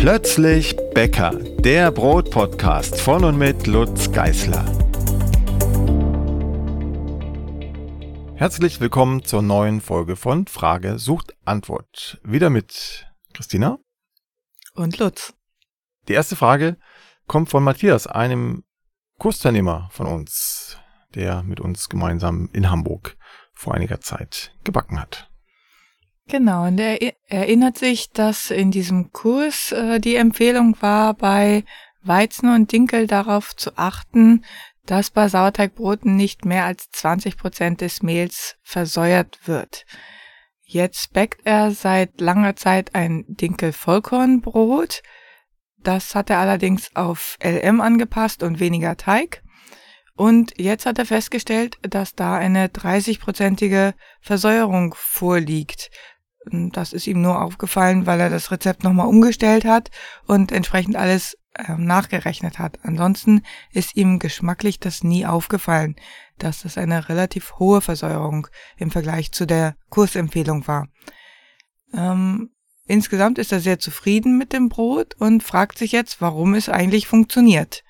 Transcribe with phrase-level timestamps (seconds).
[0.00, 4.64] Plötzlich Bäcker, der Brotpodcast von und mit Lutz Geißler.
[8.34, 12.18] Herzlich willkommen zur neuen Folge von Frage sucht Antwort.
[12.24, 13.78] Wieder mit Christina
[14.72, 15.34] und Lutz.
[16.08, 16.78] Die erste Frage
[17.26, 18.64] kommt von Matthias, einem
[19.18, 20.78] Kursteilnehmer von uns,
[21.14, 23.18] der mit uns gemeinsam in Hamburg
[23.52, 25.29] vor einiger Zeit gebacken hat.
[26.30, 31.64] Genau, und er erinnert sich, dass in diesem Kurs äh, die Empfehlung war, bei
[32.02, 34.44] Weizen und Dinkel darauf zu achten,
[34.86, 39.86] dass bei Sauerteigbroten nicht mehr als 20 Prozent des Mehls versäuert wird.
[40.62, 45.02] Jetzt backt er seit langer Zeit ein Dinkel-Vollkornbrot.
[45.78, 49.42] Das hat er allerdings auf LM angepasst und weniger Teig.
[50.14, 55.90] Und jetzt hat er festgestellt, dass da eine 30-prozentige Versäuerung vorliegt.
[56.46, 59.90] Das ist ihm nur aufgefallen, weil er das Rezept nochmal umgestellt hat
[60.26, 62.78] und entsprechend alles äh, nachgerechnet hat.
[62.82, 65.96] Ansonsten ist ihm geschmacklich das nie aufgefallen,
[66.38, 68.46] dass das eine relativ hohe Versäuerung
[68.78, 70.88] im Vergleich zu der Kursempfehlung war.
[71.92, 72.50] Ähm,
[72.86, 77.06] insgesamt ist er sehr zufrieden mit dem Brot und fragt sich jetzt, warum es eigentlich
[77.06, 77.84] funktioniert.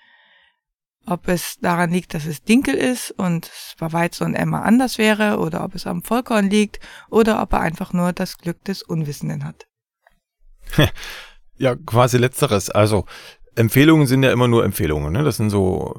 [1.07, 4.99] Ob es daran liegt, dass es Dinkel ist und es bei Weizen und Emma anders
[4.99, 8.83] wäre, oder ob es am Vollkorn liegt, oder ob er einfach nur das Glück des
[8.83, 9.67] Unwissenden hat.
[11.61, 12.71] Ja, quasi letzteres.
[12.71, 13.05] Also
[13.55, 15.13] Empfehlungen sind ja immer nur Empfehlungen.
[15.13, 15.25] Ne?
[15.25, 15.95] Das sind so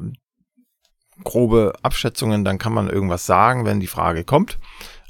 [1.24, 4.58] grobe Abschätzungen, dann kann man irgendwas sagen, wenn die Frage kommt.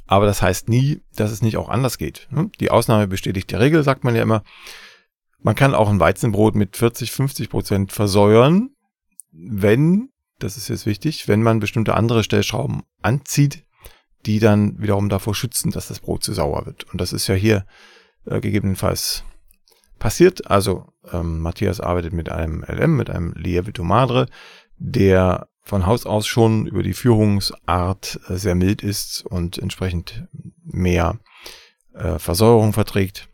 [0.07, 2.27] Aber das heißt nie, dass es nicht auch anders geht.
[2.31, 2.49] Ne?
[2.59, 4.43] Die Ausnahme bestätigt die Regel, sagt man ja immer.
[5.39, 8.71] Man kann auch ein Weizenbrot mit 40, 50 Prozent versäuern,
[9.31, 13.65] wenn, das ist jetzt wichtig, wenn man bestimmte andere Stellschrauben anzieht,
[14.25, 16.83] die dann wiederum davor schützen, dass das Brot zu sauer wird.
[16.91, 17.65] Und das ist ja hier
[18.25, 19.23] äh, gegebenenfalls
[19.99, 20.49] passiert.
[20.49, 24.27] Also ähm, Matthias arbeitet mit einem LM, mit einem Lievito Madre,
[24.77, 30.27] der von Haus aus schon über die Führungsart äh, sehr mild ist und entsprechend
[30.63, 31.19] mehr
[31.93, 33.29] äh, Versäuerung verträgt.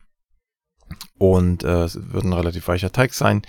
[1.18, 3.42] Und äh, es wird ein relativ weicher Teig sein.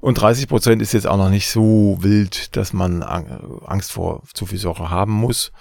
[0.00, 4.46] Und 30 Prozent ist jetzt auch noch nicht so wild, dass man Angst vor zu
[4.46, 5.52] viel Säure haben muss.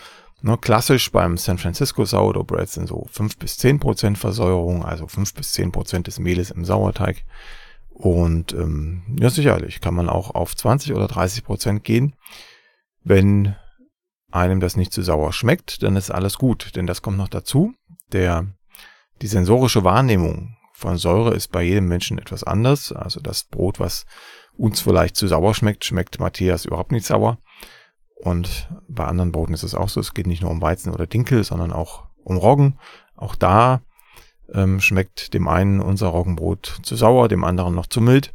[0.41, 5.05] Ne, klassisch beim San Francisco Sourdough Bread sind so 5 bis 10 Prozent Versäuerung, also
[5.07, 7.25] 5 bis 10 Prozent des Mehles im Sauerteig.
[7.89, 12.15] Und ähm, ja, sicherlich kann man auch auf 20 oder 30 Prozent gehen.
[13.03, 13.55] Wenn
[14.31, 17.73] einem das nicht zu sauer schmeckt, dann ist alles gut, denn das kommt noch dazu.
[18.13, 18.47] Der,
[19.21, 22.91] die sensorische Wahrnehmung von Säure ist bei jedem Menschen etwas anders.
[22.91, 24.05] Also das Brot, was
[24.57, 27.37] uns vielleicht zu sauer schmeckt, schmeckt Matthias überhaupt nicht sauer.
[28.15, 29.99] Und bei anderen Broten ist es auch so.
[29.99, 32.77] Es geht nicht nur um Weizen oder Dinkel, sondern auch um Roggen.
[33.15, 33.81] Auch da
[34.53, 38.33] ähm, schmeckt dem einen unser Roggenbrot zu sauer, dem anderen noch zu mild,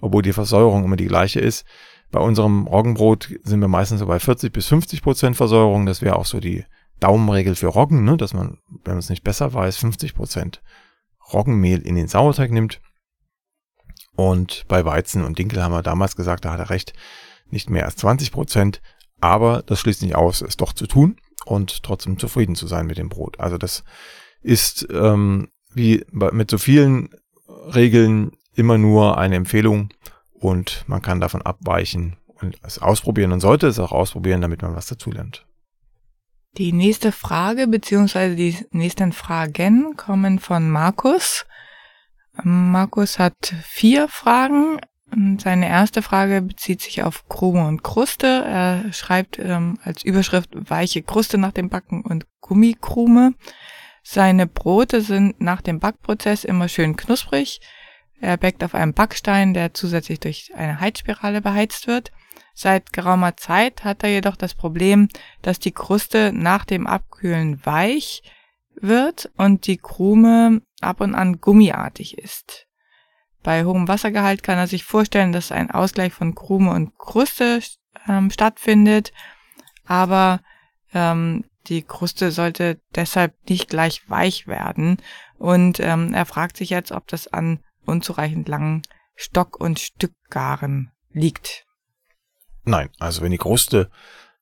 [0.00, 1.64] obwohl die Versäuerung immer die gleiche ist.
[2.10, 5.86] Bei unserem Roggenbrot sind wir meistens so bei 40 bis 50 Prozent Versäuerung.
[5.86, 6.64] Das wäre auch so die
[7.00, 8.16] Daumenregel für Roggen, ne?
[8.16, 10.62] dass man, wenn man es nicht besser weiß, 50 Prozent
[11.32, 12.80] Roggenmehl in den Sauerteig nimmt.
[14.16, 16.92] Und bei Weizen und Dinkel haben wir damals gesagt, da hat er recht,
[17.46, 18.80] nicht mehr als 20 Prozent.
[19.20, 22.98] Aber das schließt nicht aus, es doch zu tun und trotzdem zufrieden zu sein mit
[22.98, 23.40] dem Brot.
[23.40, 23.84] Also das
[24.40, 27.10] ist ähm, wie mit so vielen
[27.48, 29.88] Regeln immer nur eine Empfehlung
[30.32, 34.76] und man kann davon abweichen und es ausprobieren und sollte es auch ausprobieren, damit man
[34.76, 35.46] was dazulernt.
[36.56, 41.46] Die nächste Frage beziehungsweise die nächsten Fragen kommen von Markus.
[42.44, 44.78] Markus hat vier Fragen.
[45.38, 48.26] Seine erste Frage bezieht sich auf Krume und Kruste.
[48.26, 53.34] Er schreibt ähm, als Überschrift weiche Kruste nach dem Backen und Gummikrume.
[54.04, 57.60] Seine Brote sind nach dem Backprozess immer schön knusprig.
[58.20, 62.12] Er backt auf einem Backstein, der zusätzlich durch eine Heizspirale beheizt wird.
[62.54, 65.08] Seit geraumer Zeit hat er jedoch das Problem,
[65.42, 68.22] dass die Kruste nach dem Abkühlen weich
[68.76, 72.66] wird und die Krume ab und an gummiartig ist.
[73.42, 77.60] Bei hohem Wassergehalt kann er sich vorstellen, dass ein Ausgleich von Krume und Kruste
[78.08, 79.12] ähm, stattfindet,
[79.84, 80.40] aber
[80.94, 84.98] ähm, die Kruste sollte deshalb nicht gleich weich werden
[85.38, 88.82] und ähm, er fragt sich jetzt, ob das an unzureichend langen
[89.14, 91.66] Stock- und Stückgaren liegt.
[92.64, 93.90] Nein, also wenn die Kruste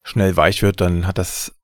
[0.03, 1.55] schnell weich wird, dann hat das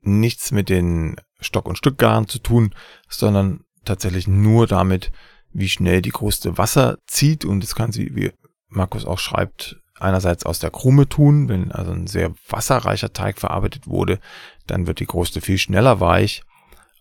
[0.00, 2.74] nichts mit den Stock- und Stückgaren zu tun,
[3.08, 5.12] sondern tatsächlich nur damit,
[5.52, 7.44] wie schnell die Kruste Wasser zieht.
[7.44, 8.32] Und das kann sie, wie
[8.68, 13.86] Markus auch schreibt, einerseits aus der Krume tun, wenn also ein sehr wasserreicher Teig verarbeitet
[13.86, 14.20] wurde,
[14.66, 16.42] dann wird die Kruste viel schneller weich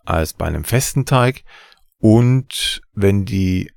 [0.06, 1.44] als bei einem festen Teig.
[2.00, 3.72] Und wenn die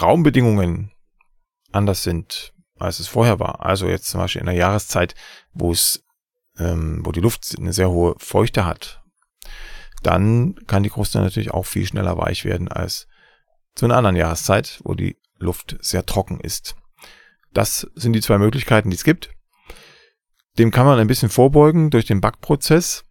[0.00, 0.92] Raumbedingungen
[1.72, 3.64] anders sind, als es vorher war.
[3.64, 5.14] Also jetzt zum Beispiel in der Jahreszeit,
[5.52, 6.04] wo es,
[6.58, 9.02] ähm, wo die Luft eine sehr hohe Feuchte hat,
[10.02, 13.08] dann kann die Kruste natürlich auch viel schneller weich werden als
[13.74, 16.76] zu einer anderen Jahreszeit, wo die Luft sehr trocken ist.
[17.52, 19.30] Das sind die zwei Möglichkeiten, die es gibt.
[20.58, 23.04] Dem kann man ein bisschen vorbeugen durch den Backprozess.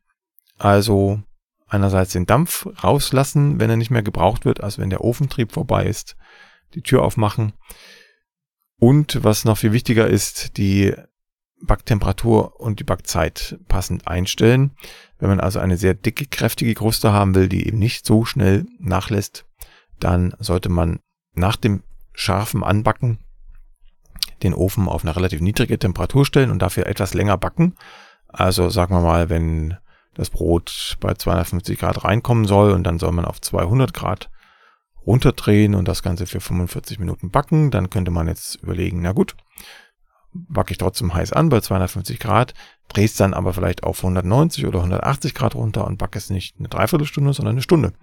[0.58, 1.22] Also
[1.68, 5.86] einerseits den Dampf rauslassen, wenn er nicht mehr gebraucht wird, also wenn der Ofentrieb vorbei
[5.86, 6.16] ist,
[6.74, 7.54] die Tür aufmachen.
[8.80, 10.94] Und was noch viel wichtiger ist, die
[11.62, 14.72] Backtemperatur und die Backzeit passend einstellen.
[15.18, 18.66] Wenn man also eine sehr dicke, kräftige Kruste haben will, die eben nicht so schnell
[18.80, 19.46] nachlässt,
[20.00, 21.00] dann sollte man
[21.34, 21.84] nach dem
[22.14, 23.20] scharfen Anbacken
[24.44, 27.76] den Ofen auf eine relativ niedrige Temperatur stellen und dafür etwas länger backen.
[28.28, 29.78] Also sagen wir mal, wenn
[30.14, 34.30] das Brot bei 250 Grad reinkommen soll und dann soll man auf 200 Grad
[35.08, 39.36] runterdrehen und das Ganze für 45 Minuten backen, dann könnte man jetzt überlegen, na gut,
[40.34, 42.54] backe ich trotzdem heiß an bei 250 Grad,
[42.90, 46.60] drehe es dann aber vielleicht auf 190 oder 180 Grad runter und backe es nicht
[46.60, 47.94] eine Dreiviertelstunde, sondern eine Stunde.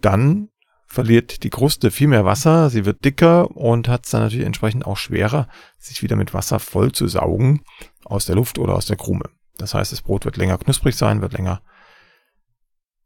[0.00, 0.48] Dann
[0.86, 4.86] verliert die Kruste viel mehr Wasser, sie wird dicker und hat es dann natürlich entsprechend
[4.86, 5.48] auch schwerer,
[5.78, 7.62] sich wieder mit Wasser voll zu saugen
[8.04, 9.28] aus der Luft oder aus der Krume.
[9.58, 11.60] Das heißt, das Brot wird länger knusprig sein, wird länger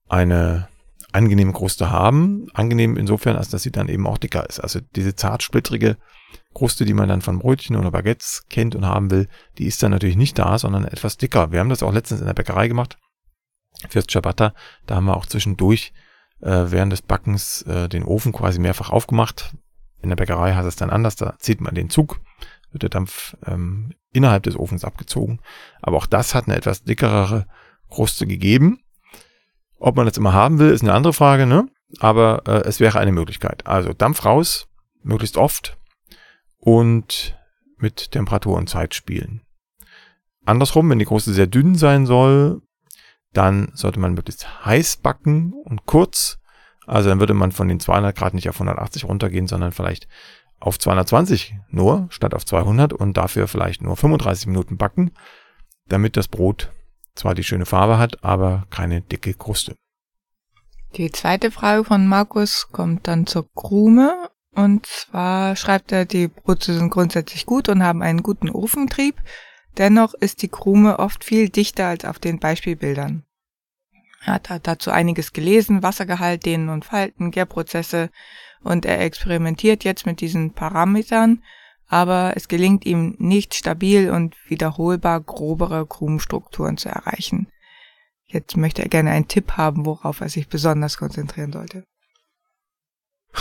[0.09, 0.69] eine
[1.13, 2.47] angenehme Kruste haben.
[2.55, 4.61] Angenehm insofern, als dass sie dann eben auch dicker ist.
[4.61, 5.97] Also diese zart splittrige
[6.55, 9.29] Kruste, die man dann von Brötchen oder Baguettes kennt und haben will,
[9.59, 11.53] die ist dann natürlich nicht da, sondern etwas dicker.
[11.53, 12.99] Wir haben das auch letztens in der Bäckerei gemacht.
[13.89, 14.55] Fürs Ciabatta,
[14.87, 15.93] da haben wir auch zwischendurch
[16.41, 19.55] äh, während des Backens äh, den Ofen quasi mehrfach aufgemacht.
[20.03, 22.21] In der Bäckerei heißt es dann anders, da zieht man den Zug,
[22.71, 25.41] wird der Dampf ähm, innerhalb des Ofens abgezogen.
[25.81, 27.47] Aber auch das hat eine etwas dickerere
[27.89, 28.81] Kruste gegeben.
[29.85, 31.67] Ob man das immer haben will, ist eine andere Frage, ne?
[31.99, 33.67] Aber äh, es wäre eine Möglichkeit.
[33.67, 34.69] Also Dampf raus,
[35.03, 35.77] möglichst oft
[36.59, 37.37] und
[37.79, 39.41] mit Temperatur und Zeit spielen.
[40.45, 42.63] Andersrum, wenn die Kruste sehr dünn sein soll,
[43.33, 46.39] dann sollte man möglichst heiß backen und kurz.
[46.87, 50.07] Also dann würde man von den 200 Grad nicht auf 180 runtergehen, sondern vielleicht
[50.61, 55.11] auf 220 nur statt auf 200 und dafür vielleicht nur 35 Minuten backen,
[55.89, 56.71] damit das Brot
[57.15, 59.77] zwar die schöne Farbe hat, aber keine dicke Kruste.
[60.97, 64.29] Die zweite Frage von Markus kommt dann zur Krume.
[64.55, 69.17] Und zwar schreibt er, die Brote sind grundsätzlich gut und haben einen guten Ofentrieb.
[69.79, 73.25] Dennoch ist die Krume oft viel dichter als auf den Beispielbildern.
[74.25, 78.11] Er hat dazu einiges gelesen, Wassergehalt, Dehnen und Falten, Gärprozesse
[78.63, 81.43] und er experimentiert jetzt mit diesen Parametern,
[81.93, 87.49] aber es gelingt ihm nicht stabil und wiederholbar grobere Krumenstrukturen zu erreichen.
[88.25, 91.85] Jetzt möchte er gerne einen Tipp haben, worauf er sich besonders konzentrieren sollte.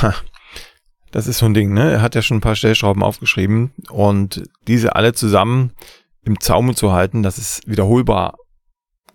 [0.02, 0.14] Ha,
[1.12, 1.94] das ist so ein Ding, ne?
[1.94, 5.72] Er hat ja schon ein paar Stellschrauben aufgeschrieben und diese alle zusammen
[6.26, 8.36] im Zaume zu halten, dass es wiederholbar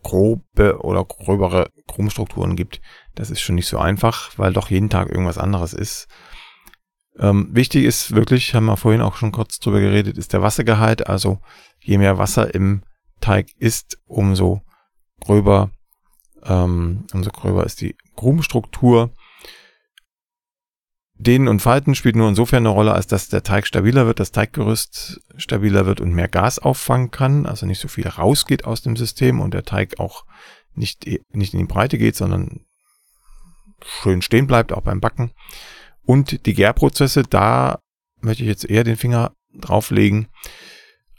[0.02, 2.80] grobe oder gröbere Chromstrukturen gibt,
[3.14, 6.08] das ist schon nicht so einfach, weil doch jeden Tag irgendwas anderes ist.
[7.18, 11.06] Ähm, wichtig ist wirklich, haben wir vorhin auch schon kurz drüber geredet, ist der Wassergehalt.
[11.06, 11.40] Also
[11.80, 12.82] je mehr Wasser im
[13.20, 14.62] Teig ist, umso
[15.20, 15.70] gröber,
[16.44, 19.12] ähm, umso gröber ist die Grubenstruktur.
[21.18, 24.32] Dehnen und Falten spielt nur insofern eine Rolle, als dass der Teig stabiler wird, das
[24.32, 28.96] Teiggerüst stabiler wird und mehr Gas auffangen kann, also nicht so viel rausgeht aus dem
[28.96, 30.26] System und der Teig auch
[30.74, 32.66] nicht, nicht in die Breite geht, sondern
[33.82, 35.32] schön stehen bleibt, auch beim Backen.
[36.06, 37.80] Und die Gärprozesse, da
[38.20, 40.28] möchte ich jetzt eher den Finger drauflegen.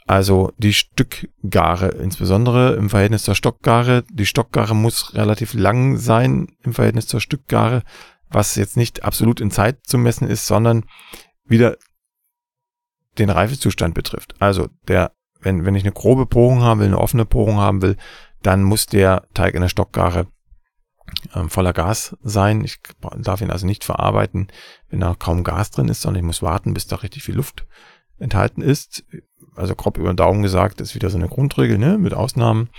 [0.06, 4.04] Also die Stückgare, insbesondere im Verhältnis zur Stockgare.
[4.10, 7.82] Die Stockgare muss relativ lang sein im Verhältnis zur Stückgare
[8.30, 10.84] was jetzt nicht absolut in Zeit zu messen ist, sondern
[11.44, 11.76] wieder
[13.18, 14.34] den Reifezustand betrifft.
[14.38, 17.96] Also der, wenn, wenn ich eine grobe Porung haben will, eine offene Porung haben will,
[18.42, 20.28] dann muss der Teig in der Stockgare
[21.34, 22.64] ähm, voller Gas sein.
[22.64, 22.80] Ich
[23.18, 24.48] darf ihn also nicht verarbeiten,
[24.90, 27.66] wenn da kaum Gas drin ist, sondern ich muss warten, bis da richtig viel Luft
[28.18, 29.04] enthalten ist.
[29.54, 32.70] Also grob über den Daumen gesagt, ist wieder so eine Grundregel, ne, mit Ausnahmen.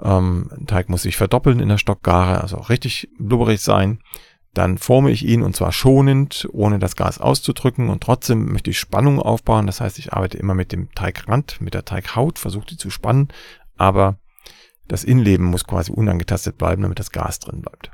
[0.00, 4.00] Ähm, Teig muss sich verdoppeln in der Stockgare, also auch richtig blubberig sein.
[4.54, 8.78] Dann forme ich ihn und zwar schonend, ohne das Gas auszudrücken und trotzdem möchte ich
[8.78, 9.66] Spannung aufbauen.
[9.66, 13.28] Das heißt, ich arbeite immer mit dem Teigrand, mit der Teighaut, versuche die zu spannen,
[13.76, 14.18] aber
[14.92, 17.90] das Innenleben muss quasi unangetastet bleiben, damit das Gas drin bleibt.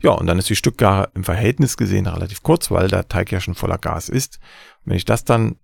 [0.00, 3.38] Ja, und dann ist die Stückgare im Verhältnis gesehen relativ kurz, weil der Teig ja
[3.38, 4.38] schon voller Gas ist.
[4.78, 5.56] Und wenn ich das dann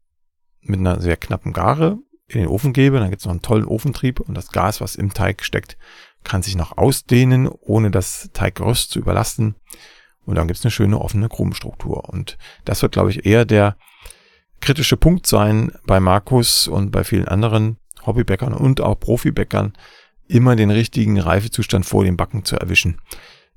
[0.61, 3.65] mit einer sehr knappen Gare in den Ofen gebe, dann gibt es noch einen tollen
[3.65, 5.79] Ofentrieb und das Gas, was im Teig steckt,
[6.23, 9.55] kann sich noch ausdehnen, ohne das Teiggerüst zu überlasten.
[10.27, 12.11] Und dann gibt es eine schöne offene Krumenstruktur.
[12.11, 13.79] Und das wird, glaube ich, eher der
[14.61, 19.73] kritische Punkt sein bei Markus und bei vielen anderen Hobbybäckern und auch Profibäckern,
[20.27, 23.01] immer den richtigen Reifezustand vor dem Backen zu erwischen.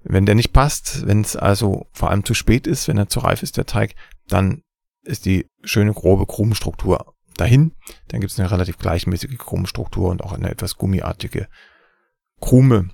[0.03, 3.19] Wenn der nicht passt, wenn es also vor allem zu spät ist, wenn er zu
[3.19, 3.95] reif ist, der Teig,
[4.27, 4.63] dann
[5.03, 7.73] ist die schöne grobe Krumenstruktur dahin.
[8.07, 11.47] Dann gibt es eine relativ gleichmäßige Krumenstruktur und auch eine etwas gummiartige
[12.39, 12.89] Krume.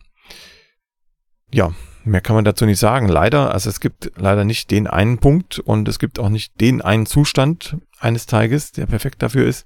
[1.53, 1.73] Ja,
[2.07, 3.07] mehr kann man dazu nicht sagen.
[3.07, 6.81] Leider, also es gibt leider nicht den einen Punkt und es gibt auch nicht den
[6.81, 9.65] einen Zustand eines Teiges, der perfekt dafür ist,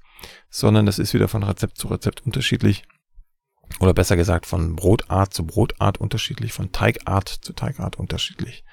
[0.50, 2.84] sondern das ist wieder von Rezept zu Rezept unterschiedlich.
[3.80, 8.64] Oder besser gesagt von Brotart zu Brotart unterschiedlich, von Teigart zu Teigart unterschiedlich.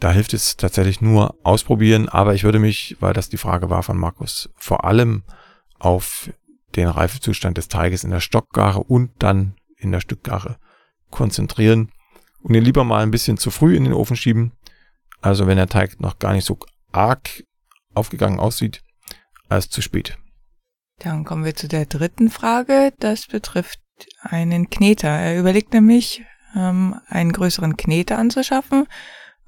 [0.00, 3.82] Da hilft es tatsächlich nur ausprobieren, aber ich würde mich, weil das die Frage war
[3.82, 5.24] von Markus, vor allem
[5.78, 6.30] auf
[6.74, 10.58] den Reifezustand des Teiges in der Stockgare und dann in der Stückgare
[11.10, 11.90] konzentrieren
[12.42, 14.52] und ihn lieber mal ein bisschen zu früh in den Ofen schieben.
[15.20, 16.58] Also wenn der Teig noch gar nicht so
[16.92, 17.44] arg
[17.94, 18.82] aufgegangen aussieht,
[19.48, 20.16] als zu spät.
[20.98, 22.92] Dann kommen wir zu der dritten Frage.
[22.98, 23.80] Das betrifft
[24.22, 25.08] einen Kneter.
[25.08, 26.22] Er überlegt nämlich,
[26.54, 28.86] ähm, einen größeren Kneter anzuschaffen.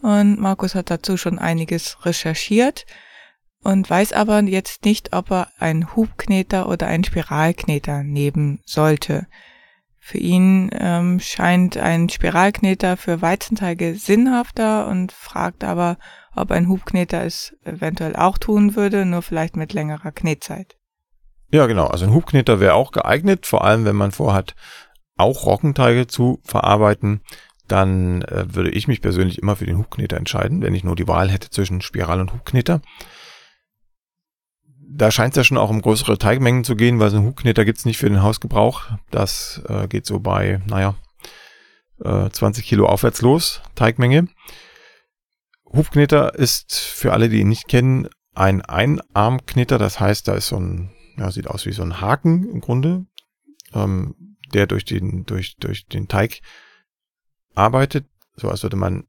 [0.01, 2.87] Und Markus hat dazu schon einiges recherchiert
[3.63, 9.27] und weiß aber jetzt nicht, ob er einen Hubkneter oder einen Spiralkneter nehmen sollte.
[10.05, 15.97] Für ihn ähm, scheint ein Spiralkneter für Weizenteige sinnhafter und fragt aber,
[16.35, 20.77] ob ein Hubkneter es eventuell auch tun würde, nur vielleicht mit längerer Knetzeit.
[21.53, 21.87] Ja, genau.
[21.87, 24.57] Also ein Hubkneter wäre auch geeignet, vor allem wenn man vorhat,
[25.17, 27.21] auch Roggenteige zu verarbeiten.
[27.69, 31.07] Dann äh, würde ich mich persönlich immer für den Hubkneter entscheiden, wenn ich nur die
[31.07, 32.83] Wahl hätte zwischen Spiral und Hubkneter
[34.95, 37.65] da scheint es ja schon auch um größere Teigmengen zu gehen, weil so ein Hubkneter
[37.65, 38.91] gibt's nicht für den Hausgebrauch.
[39.11, 40.95] Das äh, geht so bei, naja,
[42.05, 44.29] äh, 20 Kilo aufwärts los, Teigmenge.
[45.65, 49.79] Hubkneter ist für alle, die ihn nicht kennen, ein Einarmkneter.
[49.79, 53.07] Das heißt, da ist so ein, ja, sieht aus wie so ein Haken im Grunde,
[53.73, 56.41] ähm, der durch den, durch, durch den Teig
[57.55, 58.07] arbeitet.
[58.37, 59.05] So als würde man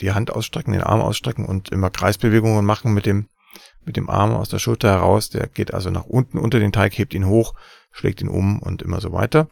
[0.00, 3.28] die Hand ausstrecken, den Arm ausstrecken und immer Kreisbewegungen machen mit dem
[3.86, 5.30] mit dem Arm aus der Schulter heraus.
[5.30, 7.54] Der geht also nach unten unter den Teig, hebt ihn hoch,
[7.92, 9.48] schlägt ihn um und immer so weiter.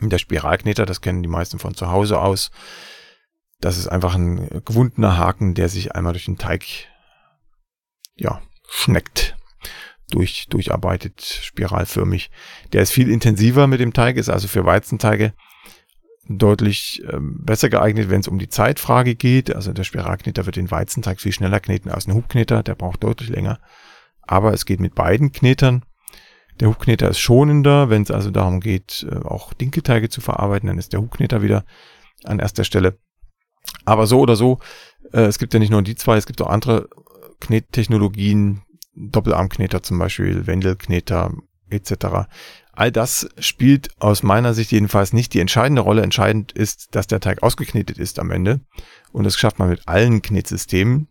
[0.00, 2.50] Der Spiralkneter, das kennen die meisten von zu Hause aus.
[3.60, 6.64] Das ist einfach ein gewundener Haken, der sich einmal durch den Teig,
[8.16, 9.36] ja, schneckt,
[10.10, 12.30] durch, durcharbeitet, spiralförmig.
[12.72, 15.32] Der ist viel intensiver mit dem Teig, ist also für Weizenteige
[16.28, 19.54] deutlich ähm, besser geeignet, wenn es um die Zeitfrage geht.
[19.54, 23.28] Also der Spiralkneter wird den Weizenteig viel schneller kneten als ein Hubkneter, der braucht deutlich
[23.28, 23.58] länger.
[24.22, 25.84] Aber es geht mit beiden Knetern.
[26.60, 30.78] Der Hubkneter ist schonender, wenn es also darum geht, äh, auch Dinkelteige zu verarbeiten, dann
[30.78, 31.64] ist der Hubkneter wieder
[32.24, 32.98] an erster Stelle.
[33.84, 34.60] Aber so oder so,
[35.12, 36.88] äh, es gibt ja nicht nur die zwei, es gibt auch andere
[37.40, 38.62] Knettechnologien,
[38.94, 41.32] Doppelarmkneter zum Beispiel, Wendelkneter
[41.70, 42.28] etc.
[42.82, 46.02] All das spielt aus meiner Sicht jedenfalls nicht die entscheidende Rolle.
[46.02, 48.58] Entscheidend ist, dass der Teig ausgeknetet ist am Ende.
[49.12, 51.06] Und das schafft man mit allen Knetsystemen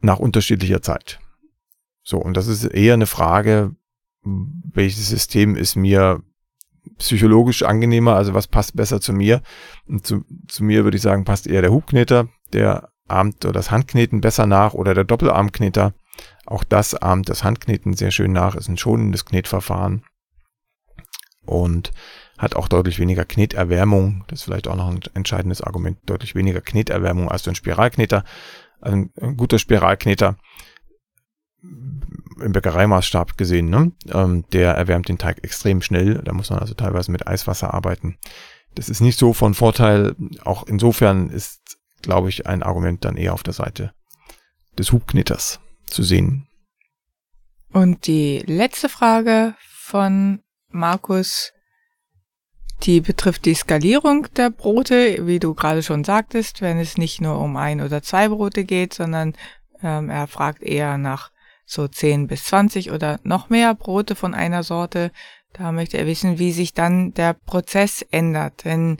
[0.00, 1.20] nach unterschiedlicher Zeit.
[2.02, 3.74] So, und das ist eher eine Frage,
[4.22, 6.22] welches System ist mir
[6.98, 9.40] psychologisch angenehmer, also was passt besser zu mir.
[9.86, 13.70] Und zu, zu mir würde ich sagen, passt eher der Hubkneter, der ahmt oder das
[13.70, 15.94] Handkneten besser nach oder der Doppelarmkneter.
[16.44, 20.02] Auch das ahmt das Handkneten sehr schön nach, ist ein schonendes Knetverfahren
[21.44, 21.92] und
[22.38, 24.24] hat auch deutlich weniger Kneterwärmung.
[24.28, 25.98] Das ist vielleicht auch noch ein entscheidendes Argument.
[26.06, 28.24] Deutlich weniger Kneterwärmung als so ein Spiralkneter.
[28.80, 30.36] Ein, ein guter Spiralkneter
[31.62, 33.92] im Bäckereimaßstab gesehen, ne?
[34.12, 36.22] Ähm, der erwärmt den Teig extrem schnell.
[36.24, 38.16] Da muss man also teilweise mit Eiswasser arbeiten.
[38.74, 40.16] Das ist nicht so von Vorteil.
[40.44, 41.60] Auch insofern ist,
[42.00, 43.92] glaube ich, ein Argument dann eher auf der Seite
[44.78, 46.46] des Hubknitters zu sehen.
[47.72, 51.52] Und die letzte Frage von Markus,
[52.82, 57.38] die betrifft die Skalierung der Brote, wie du gerade schon sagtest, wenn es nicht nur
[57.38, 59.34] um ein oder zwei Brote geht, sondern
[59.82, 61.30] ähm, er fragt eher nach
[61.66, 65.12] so 10 bis 20 oder noch mehr Brote von einer Sorte.
[65.52, 68.64] Da möchte er wissen, wie sich dann der Prozess ändert.
[68.64, 68.98] Denn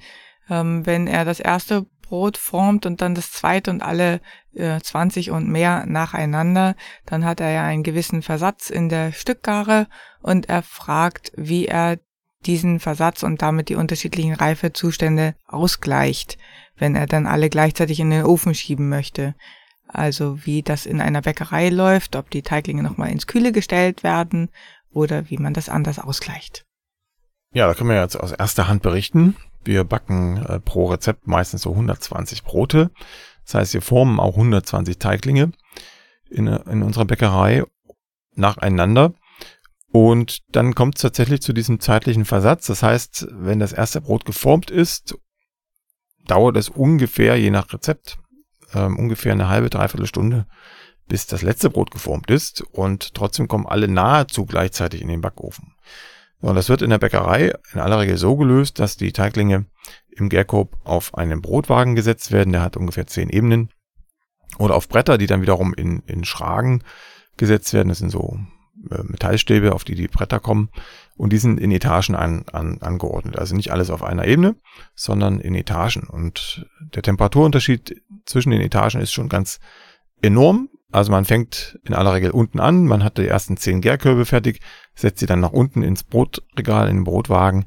[0.48, 4.20] ähm, wenn er das erste Brot formt und dann das zweite und alle
[4.52, 6.74] äh, 20 und mehr nacheinander,
[7.06, 9.86] dann hat er ja einen gewissen Versatz in der Stückgare
[10.20, 12.00] und er fragt, wie er
[12.44, 16.36] diesen Versatz und damit die unterschiedlichen Reifezustände ausgleicht,
[16.76, 19.36] wenn er dann alle gleichzeitig in den Ofen schieben möchte.
[19.86, 24.50] Also wie das in einer Bäckerei läuft, ob die Teiglinge nochmal ins Kühle gestellt werden
[24.90, 26.64] oder wie man das anders ausgleicht.
[27.52, 29.36] Ja, da können wir jetzt aus erster Hand berichten.
[29.64, 32.90] Wir backen äh, pro Rezept meistens so 120 Brote.
[33.44, 35.52] Das heißt, wir formen auch 120 Teiglinge.
[36.30, 37.64] in, in unserer Bäckerei
[38.34, 39.12] nacheinander.
[39.92, 42.66] Und dann kommt es tatsächlich zu diesem zeitlichen Versatz.
[42.66, 45.16] Das heißt, wenn das erste Brot geformt ist,
[46.26, 48.18] dauert es ungefähr, je nach Rezept,
[48.72, 50.46] ähm, ungefähr eine halbe, dreiviertel Stunde,
[51.08, 52.62] bis das letzte Brot geformt ist.
[52.62, 55.74] Und trotzdem kommen alle nahezu gleichzeitig in den Backofen.
[56.40, 59.66] Und das wird in der Bäckerei in aller Regel so gelöst, dass die Teiglinge
[60.11, 62.52] im Gärkorb auf einen Brotwagen gesetzt werden.
[62.52, 63.70] Der hat ungefähr zehn Ebenen.
[64.59, 66.82] Oder auf Bretter, die dann wiederum in, in Schragen
[67.37, 67.88] gesetzt werden.
[67.88, 68.38] Das sind so
[68.90, 70.70] äh, Metallstäbe, auf die die Bretter kommen.
[71.16, 73.38] Und die sind in Etagen an, an, angeordnet.
[73.38, 74.56] Also nicht alles auf einer Ebene,
[74.94, 76.04] sondern in Etagen.
[76.04, 79.61] Und der Temperaturunterschied zwischen den Etagen ist schon ganz
[80.23, 80.70] enorm.
[80.92, 84.61] Also man fängt in aller Regel unten an, man hat die ersten zehn Gärkörbe fertig,
[84.94, 87.66] setzt sie dann nach unten ins Brotregal, in den Brotwagen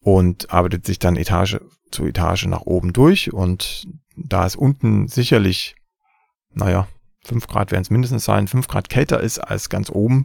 [0.00, 1.58] und arbeitet sich dann Etage
[1.90, 3.32] zu Etage nach oben durch.
[3.32, 3.86] Und
[4.16, 5.76] da es unten sicherlich,
[6.54, 6.88] naja,
[7.24, 10.24] fünf Grad werden es mindestens sein, fünf Grad kälter ist als ganz oben,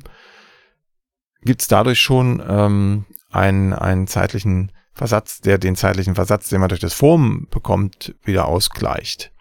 [1.42, 6.70] gibt es dadurch schon ähm, einen, einen zeitlichen Versatz, der den zeitlichen Versatz, den man
[6.70, 9.32] durch das Formen bekommt, wieder ausgleicht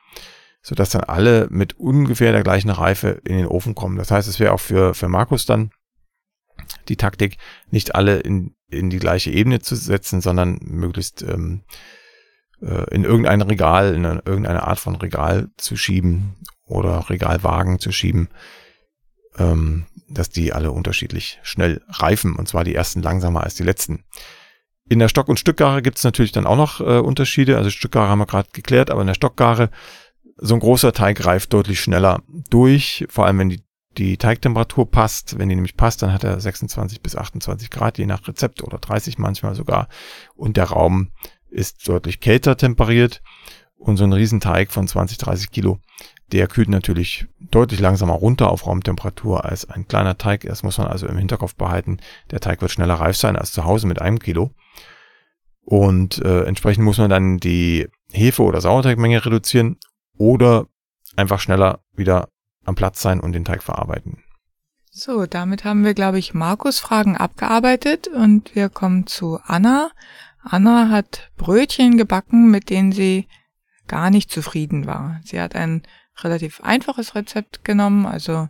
[0.63, 3.97] sodass dann alle mit ungefähr der gleichen Reife in den Ofen kommen.
[3.97, 5.71] Das heißt, es wäre auch für, für Markus dann
[6.89, 7.39] die Taktik,
[7.71, 11.63] nicht alle in, in die gleiche Ebene zu setzen, sondern möglichst ähm,
[12.61, 16.37] äh, in irgendein Regal, in eine, irgendeine Art von Regal zu schieben
[16.67, 18.29] oder Regalwagen zu schieben,
[19.39, 24.05] ähm, dass die alle unterschiedlich schnell reifen, und zwar die ersten langsamer als die letzten.
[24.89, 27.57] In der Stock- und Stückgare gibt es natürlich dann auch noch äh, Unterschiede.
[27.57, 29.71] Also Stückgare haben wir gerade geklärt, aber in der Stockgare
[30.41, 33.63] so ein großer Teig reift deutlich schneller durch, vor allem wenn die,
[33.99, 35.39] die Teigtemperatur passt.
[35.39, 38.79] Wenn die nämlich passt, dann hat er 26 bis 28 Grad, je nach Rezept oder
[38.79, 39.89] 30 manchmal sogar.
[40.35, 41.11] Und der Raum
[41.51, 43.23] ist deutlich kälter temperiert.
[43.77, 45.79] Und so ein Riesenteig von 20, 30 Kilo,
[46.33, 50.43] der kühlt natürlich deutlich langsamer runter auf Raumtemperatur als ein kleiner Teig.
[50.43, 51.99] Das muss man also im Hinterkopf behalten.
[52.31, 54.51] Der Teig wird schneller reif sein als zu Hause mit einem Kilo.
[55.63, 59.79] Und äh, entsprechend muss man dann die Hefe- oder Sauerteigmenge reduzieren
[60.21, 60.67] oder
[61.17, 62.29] einfach schneller wieder
[62.67, 64.23] am Platz sein und den Teig verarbeiten.
[64.93, 69.91] So, damit haben wir, glaube ich, Markus Fragen abgearbeitet und wir kommen zu Anna.
[70.43, 73.29] Anna hat Brötchen gebacken, mit denen sie
[73.89, 75.21] gar nicht zufrieden war.
[75.25, 75.83] Sie hat ein
[76.19, 78.49] relativ einfaches Rezept genommen, also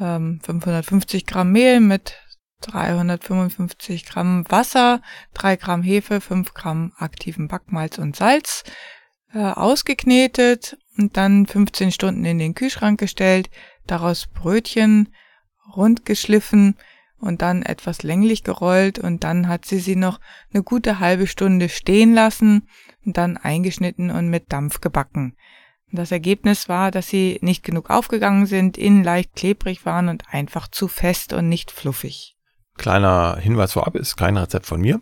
[0.00, 2.14] ähm, 550 Gramm Mehl mit
[2.62, 5.02] 355 Gramm Wasser,
[5.34, 8.64] 3 Gramm Hefe, 5 Gramm aktiven Backmalz und Salz
[9.32, 13.50] äh, ausgeknetet und dann 15 Stunden in den Kühlschrank gestellt,
[13.86, 15.14] daraus Brötchen
[15.74, 16.76] rund geschliffen
[17.18, 20.20] und dann etwas länglich gerollt und dann hat sie sie noch
[20.52, 22.68] eine gute halbe Stunde stehen lassen
[23.04, 25.36] und dann eingeschnitten und mit Dampf gebacken.
[25.90, 30.68] Das Ergebnis war, dass sie nicht genug aufgegangen sind, innen leicht klebrig waren und einfach
[30.68, 32.36] zu fest und nicht fluffig.
[32.76, 35.00] Kleiner Hinweis vorab, ist kein Rezept von mir.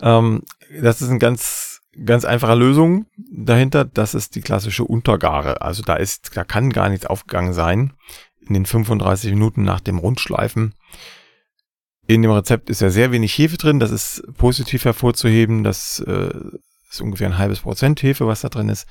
[0.00, 0.42] Ähm,
[0.80, 1.69] das ist ein ganz
[2.04, 3.84] ganz einfache Lösung dahinter.
[3.84, 5.62] Das ist die klassische Untergare.
[5.62, 7.92] Also da ist, da kann gar nichts aufgegangen sein
[8.46, 10.74] in den 35 Minuten nach dem Rundschleifen.
[12.06, 13.78] In dem Rezept ist ja sehr wenig Hefe drin.
[13.78, 15.62] Das ist positiv hervorzuheben.
[15.62, 16.30] Das äh,
[16.90, 18.88] ist ungefähr ein halbes Prozent Hefe, was da drin ist.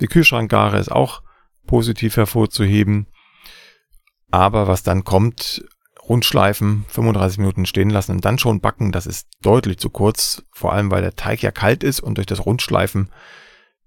[0.00, 1.22] Die Kühlschrankgare ist auch
[1.66, 3.06] positiv hervorzuheben.
[4.30, 5.64] Aber was dann kommt,
[6.12, 10.74] Rundschleifen, 35 Minuten stehen lassen und dann schon backen, das ist deutlich zu kurz, vor
[10.74, 13.08] allem weil der Teig ja kalt ist und durch das Rundschleifen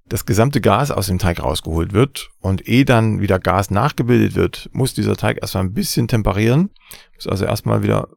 [0.08, 2.32] das gesamte Gas aus dem Teig rausgeholt wird.
[2.40, 6.72] Und eh dann wieder Gas nachgebildet wird, muss dieser Teig erstmal ein bisschen temperieren,
[7.14, 8.08] muss also erstmal wieder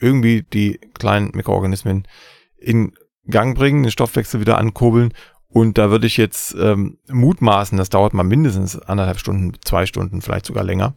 [0.00, 2.08] irgendwie die kleinen Mikroorganismen
[2.56, 2.92] in
[3.28, 5.14] Gang bringen, den Stoffwechsel wieder ankurbeln.
[5.48, 10.22] Und da würde ich jetzt ähm, mutmaßen, das dauert mal mindestens anderthalb Stunden, zwei Stunden,
[10.22, 10.96] vielleicht sogar länger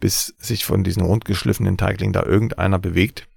[0.00, 3.28] bis sich von diesen rundgeschliffenen Teigling da irgendeiner bewegt.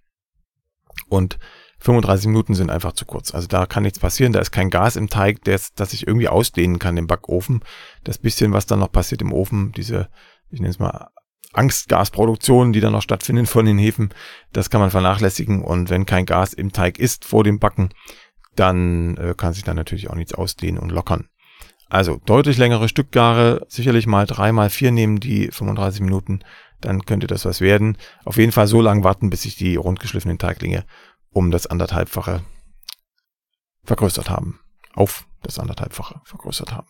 [1.10, 1.38] Und
[1.80, 3.34] 35 Minuten sind einfach zu kurz.
[3.36, 4.32] Also da kann nichts passieren.
[4.32, 7.64] Da ist kein Gas im Teig, das, das sich irgendwie ausdehnen kann im Backofen.
[8.06, 10.10] Das bisschen, was dann noch passiert im Ofen, diese,
[10.50, 11.10] ich nenne es mal
[11.52, 14.14] Angstgasproduktionen, die dann noch stattfinden von den Hefen,
[14.54, 15.62] das kann man vernachlässigen.
[15.62, 17.90] Und wenn kein Gas im Teig ist vor dem Backen,
[18.56, 21.28] dann äh, kann sich dann natürlich auch nichts ausdehnen und lockern.
[21.94, 26.40] Also deutlich längere Stückgare, sicherlich mal drei mal vier nehmen die 35 Minuten,
[26.82, 28.00] dann könnte das was werden.
[28.26, 30.86] Auf jeden Fall so lange warten, bis sich die rundgeschliffenen Teiglinge
[31.30, 32.42] um das anderthalbfache
[33.84, 34.60] vergrößert haben.
[34.96, 36.88] Auf das anderthalbfache vergrößert haben.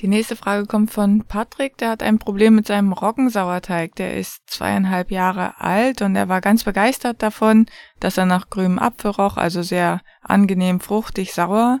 [0.00, 1.78] Die nächste Frage kommt von Patrick.
[1.78, 3.94] Der hat ein Problem mit seinem Roggensauerteig.
[3.94, 7.64] Der ist zweieinhalb Jahre alt und er war ganz begeistert davon,
[8.00, 11.80] dass er nach grünem Apfel roch, also sehr angenehm fruchtig sauer.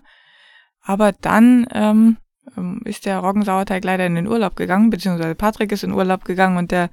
[0.82, 2.16] Aber dann ähm,
[2.56, 6.56] ähm, ist der Roggensauerteig leider in den Urlaub gegangen, beziehungsweise Patrick ist in Urlaub gegangen
[6.56, 6.90] und der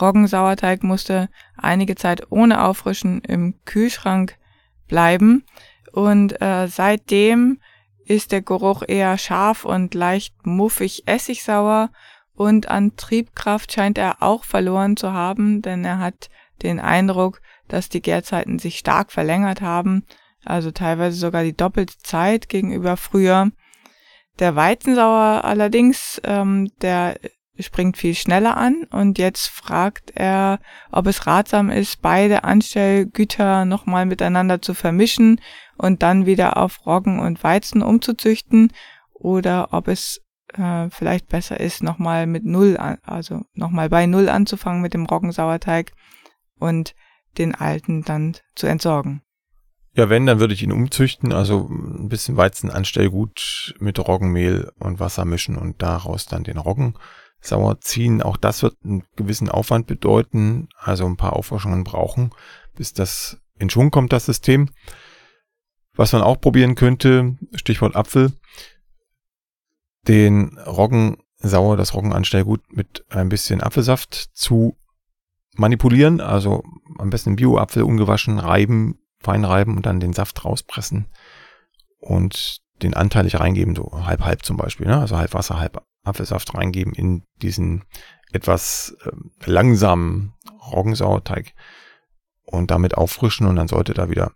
[0.00, 4.36] Roggensauerteig musste einige Zeit ohne Auffrischen im Kühlschrank
[4.86, 5.44] bleiben.
[5.92, 7.60] Und äh, seitdem
[8.04, 11.90] ist der Geruch eher scharf und leicht muffig essigsauer
[12.34, 16.30] und an Triebkraft scheint er auch verloren zu haben, denn er hat
[16.62, 20.04] den Eindruck, dass die Gärzeiten sich stark verlängert haben,
[20.44, 23.50] also teilweise sogar die doppelte Zeit gegenüber früher.
[24.38, 27.16] Der Weizensauer allerdings, ähm, der
[27.58, 30.58] springt viel schneller an und jetzt fragt er,
[30.90, 35.40] ob es ratsam ist, beide Anstellgüter nochmal miteinander zu vermischen
[35.76, 38.72] und dann wieder auf Roggen und Weizen umzuzüchten
[39.12, 40.22] oder ob es
[40.54, 45.06] äh, vielleicht besser ist, nochmal mit Null, an, also nochmal bei Null anzufangen mit dem
[45.06, 45.92] Roggensauerteig
[46.58, 46.94] und
[47.38, 49.22] den alten dann zu entsorgen.
[49.94, 55.26] Ja, wenn, dann würde ich ihn umzüchten, also ein bisschen Weizenanstellgut mit Roggenmehl und Wasser
[55.26, 56.94] mischen und daraus dann den Roggen
[57.42, 58.22] sauer ziehen.
[58.22, 62.30] Auch das wird einen gewissen Aufwand bedeuten, also ein paar Aufwaschungen brauchen,
[62.74, 64.70] bis das in Schwung kommt, das System.
[65.94, 68.32] Was man auch probieren könnte, Stichwort Apfel,
[70.08, 74.78] den Roggen sauer, das Roggenanstellgut mit ein bisschen Apfelsaft zu
[75.54, 76.62] manipulieren, also
[76.98, 81.06] am besten Bio-Apfel ungewaschen reiben, fein reiben und dann den Saft rauspressen
[81.98, 84.98] und den anteilig reingeben, so halb halb zum Beispiel, ne?
[84.98, 87.84] also halb Wasser, halb Apfelsaft reingeben in diesen
[88.32, 89.10] etwas äh,
[89.50, 90.34] langsamen
[90.72, 91.54] Roggensauerteig
[92.44, 94.32] und damit auffrischen und dann sollte da wieder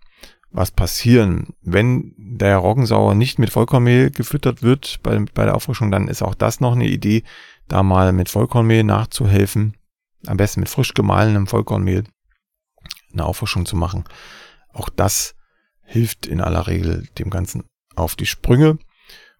[0.51, 1.55] was passieren.
[1.61, 6.35] Wenn der Roggensauer nicht mit Vollkornmehl gefüttert wird bei, bei der Auffrischung, dann ist auch
[6.35, 7.25] das noch eine Idee,
[7.69, 9.77] da mal mit Vollkornmehl nachzuhelfen.
[10.27, 12.05] Am besten mit frisch gemahlenem Vollkornmehl
[13.13, 14.05] eine Auffrischung zu machen.
[14.77, 15.35] Auch das
[15.83, 18.79] hilft in aller Regel dem Ganzen auf die Sprünge.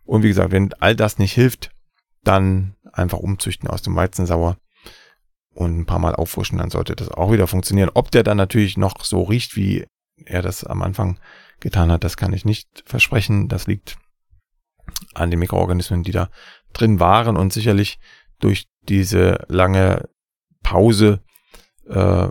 [0.05, 1.71] Und wie gesagt, wenn all das nicht hilft,
[2.25, 4.57] dann einfach umzüchten aus dem Weizensauer
[5.53, 7.91] und ein paar Mal auffrischen, dann sollte das auch wieder funktionieren.
[7.93, 9.85] Ob der dann natürlich noch so riecht, wie
[10.25, 11.21] er das am Anfang
[11.61, 13.49] getan hat, das kann ich nicht versprechen.
[13.49, 13.99] Das liegt
[15.13, 16.31] an den Mikroorganismen, die da
[16.73, 17.99] drin waren und sicherlich
[18.39, 20.09] durch diese lange
[20.63, 21.23] Pause
[21.89, 22.29] äh,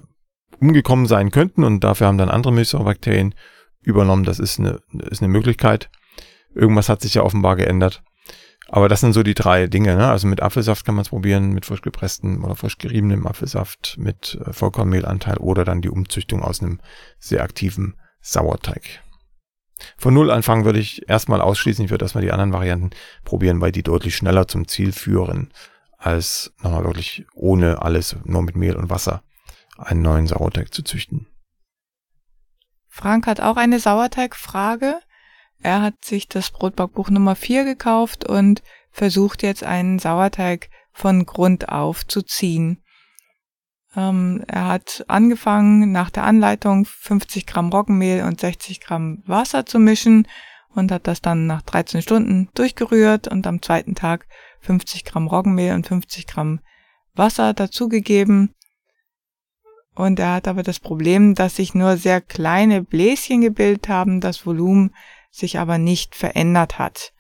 [0.59, 3.35] umgekommen sein könnten und dafür haben dann andere Milchsäurebakterien
[3.81, 4.23] übernommen.
[4.23, 5.89] Das ist eine, ist eine Möglichkeit.
[6.53, 8.03] Irgendwas hat sich ja offenbar geändert.
[8.67, 9.95] Aber das sind so die drei Dinge.
[9.95, 10.09] Ne?
[10.09, 14.39] Also mit Apfelsaft kann man es probieren, mit frisch gepresstem oder frisch geriebenem Apfelsaft, mit
[14.43, 16.79] äh, Vollkornmehlanteil oder dann die Umzüchtung aus einem
[17.19, 19.03] sehr aktiven Sauerteig.
[19.97, 21.85] Von Null anfangen würde ich erstmal ausschließen.
[21.85, 22.89] Ich würde erstmal die anderen Varianten
[23.23, 25.51] probieren, weil die deutlich schneller zum Ziel führen,
[25.97, 29.21] als nochmal wirklich ohne alles, nur mit Mehl und Wasser
[29.77, 31.27] einen neuen Sauerteig zu züchten.
[32.88, 34.99] Frank hat auch eine Sauerteigfrage.
[35.59, 41.69] Er hat sich das Brotbackbuch Nummer 4 gekauft und versucht jetzt einen Sauerteig von Grund
[41.69, 42.81] auf zu ziehen.
[43.95, 49.79] Ähm, er hat angefangen, nach der Anleitung 50 Gramm Roggenmehl und 60 Gramm Wasser zu
[49.79, 50.27] mischen
[50.69, 54.27] und hat das dann nach 13 Stunden durchgerührt und am zweiten Tag
[54.61, 56.59] 50 Gramm Roggenmehl und 50 Gramm
[57.13, 58.53] Wasser dazugegeben.
[59.95, 64.19] Und er hat aber das Problem, dass sich nur sehr kleine Bläschen gebildet haben.
[64.19, 64.93] Das Volumen
[65.31, 67.13] sich aber nicht verändert hat.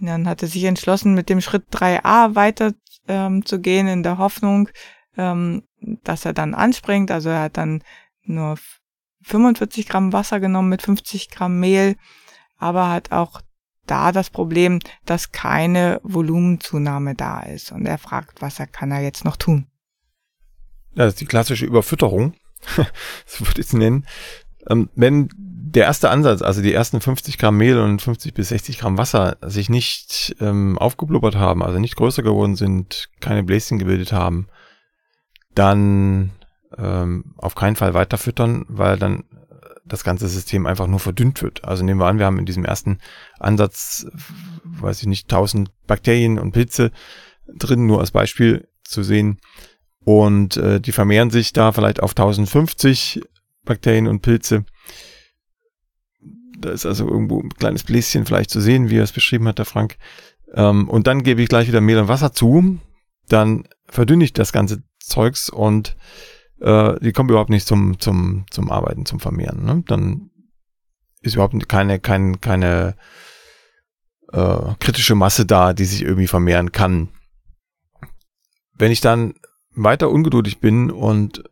[0.00, 2.74] Dann hat er sich entschlossen, mit dem Schritt 3a weiter
[3.08, 4.68] ähm, zu gehen, in der Hoffnung,
[5.16, 7.10] ähm, dass er dann anspringt.
[7.10, 7.82] Also er hat dann
[8.24, 8.58] nur
[9.22, 11.96] 45 Gramm Wasser genommen mit 50 Gramm Mehl,
[12.58, 13.40] aber hat auch
[13.86, 17.72] da das Problem, dass keine Volumenzunahme da ist.
[17.72, 19.66] Und er fragt, was er kann er jetzt noch tun.
[20.94, 22.34] Das ist die klassische Überfütterung,
[23.26, 24.06] so würde ich es nennen.
[24.68, 28.78] Ähm, wenn der erste Ansatz, also die ersten 50 Gramm Mehl und 50 bis 60
[28.78, 34.12] Gramm Wasser, sich nicht ähm, aufgeblubbert haben, also nicht größer geworden sind, keine Bläschen gebildet
[34.12, 34.48] haben,
[35.54, 36.32] dann
[36.76, 39.24] ähm, auf keinen Fall weiter füttern, weil dann
[39.84, 41.64] das ganze System einfach nur verdünnt wird.
[41.64, 42.98] Also nehmen wir an, wir haben in diesem ersten
[43.38, 44.06] Ansatz,
[44.64, 46.92] weiß ich nicht, 1000 Bakterien und Pilze
[47.46, 49.40] drin, nur als Beispiel zu sehen.
[50.04, 53.22] Und äh, die vermehren sich da vielleicht auf 1050
[53.64, 54.64] Bakterien und Pilze.
[56.58, 59.58] Da ist also irgendwo ein kleines Bläschen vielleicht zu sehen, wie er es beschrieben hat,
[59.58, 59.96] der Frank.
[60.54, 62.78] Ähm, und dann gebe ich gleich wieder Mehl und Wasser zu.
[63.28, 65.96] Dann verdünne ich das ganze Zeugs und
[66.60, 69.64] äh, die kommen überhaupt nicht zum, zum, zum Arbeiten, zum Vermehren.
[69.64, 69.82] Ne?
[69.86, 70.30] Dann
[71.20, 72.96] ist überhaupt keine, keine, keine
[74.32, 77.08] äh, kritische Masse da, die sich irgendwie vermehren kann.
[78.74, 79.34] Wenn ich dann
[79.74, 81.44] weiter ungeduldig bin und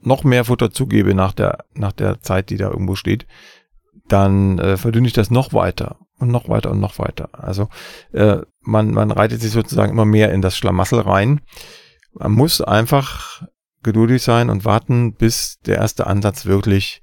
[0.00, 3.26] noch mehr Futter zugebe nach der, nach der Zeit, die da irgendwo steht,
[4.08, 7.28] dann äh, verdünne ich das noch weiter und noch weiter und noch weiter.
[7.32, 7.68] Also
[8.12, 11.40] äh, man, man reitet sich sozusagen immer mehr in das Schlamassel rein.
[12.12, 13.42] Man muss einfach
[13.82, 17.02] geduldig sein und warten, bis der erste Ansatz wirklich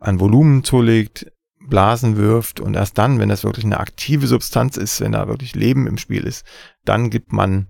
[0.00, 1.32] an Volumen zulegt,
[1.68, 5.54] Blasen wirft und erst dann, wenn das wirklich eine aktive Substanz ist, wenn da wirklich
[5.54, 6.44] Leben im Spiel ist,
[6.84, 7.68] dann gibt man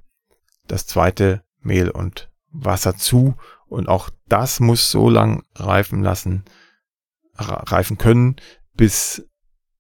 [0.67, 6.45] das zweite Mehl und Wasser zu und auch das muss so lang reifen lassen,
[7.35, 8.37] reifen können,
[8.75, 9.27] bis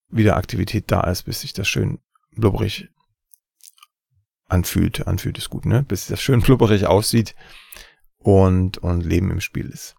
[0.08, 1.98] wieder Aktivität da ist, bis sich das schön
[2.32, 2.88] blubberig
[4.48, 5.06] anfühlt.
[5.06, 5.82] Anfühlt ist gut, ne?
[5.82, 7.34] Bis das schön blubberig aussieht
[8.18, 9.94] und, und Leben im Spiel ist.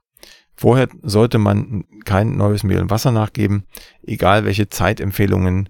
[0.56, 3.68] Vorher sollte man kein neues Mehl und Wasser nachgeben,
[4.02, 5.70] egal welche Zeitempfehlungen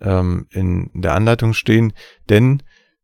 [0.00, 1.92] ähm, in der Anleitung stehen,
[2.28, 2.62] denn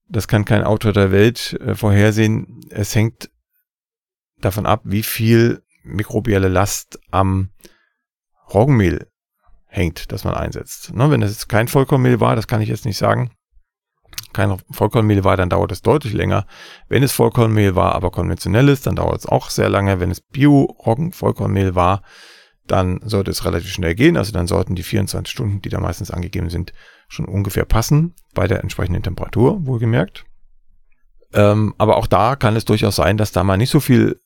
[0.08, 2.60] das kann kein Autor der Welt äh, vorhersehen.
[2.70, 3.30] Es hängt
[4.38, 7.50] davon ab, wie viel mikrobielle Last am
[8.52, 9.08] Roggenmehl
[9.66, 10.92] hängt, das man einsetzt.
[10.94, 13.30] Ne, wenn das jetzt kein Vollkornmehl war, das kann ich jetzt nicht sagen,
[14.32, 16.46] kein Vollkornmehl war, dann dauert es deutlich länger.
[16.88, 20.00] Wenn es Vollkornmehl war, aber konventionelles, dann dauert es auch sehr lange.
[20.00, 22.02] Wenn es Bio-Roggen-Vollkornmehl war,
[22.66, 24.16] dann sollte es relativ schnell gehen.
[24.16, 26.72] Also dann sollten die 24 Stunden, die da meistens angegeben sind,
[27.08, 30.24] schon ungefähr passen, bei der entsprechenden Temperatur, wohlgemerkt.
[31.32, 34.20] Ähm, aber auch da kann es durchaus sein, dass da mal nicht so viel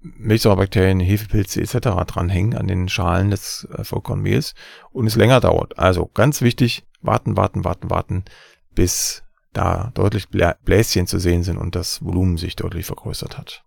[0.00, 1.88] Milchsäurebakterien, Hefepilze etc.
[2.06, 4.54] dranhängen an den Schalen des äh, Vollkornmehls
[4.90, 5.78] und es länger dauert.
[5.78, 8.24] Also ganz wichtig, warten, warten, warten, warten,
[8.74, 13.64] bis da deutlich Bläschen zu sehen sind und das Volumen sich deutlich vergrößert hat.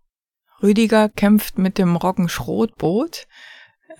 [0.62, 3.28] Rüdiger kämpft mit dem Roggenschrotbrot.